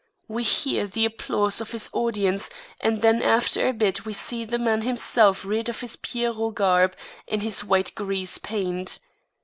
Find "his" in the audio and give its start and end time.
1.73-1.87, 5.81-5.95, 7.43-7.63